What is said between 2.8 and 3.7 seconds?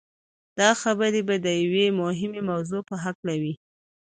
په هکله وي.